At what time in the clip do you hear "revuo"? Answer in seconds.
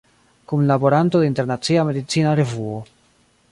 2.39-2.79